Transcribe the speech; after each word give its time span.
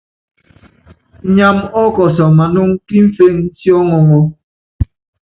Inyam 1.25 1.57
ɔ́kɔsɔ 1.83 2.25
manɔŋ 2.37 2.69
kí 2.85 2.95
imféŋ 3.01 3.35
sí 3.57 3.69
ɔŋɔŋɔ́. 3.79 4.23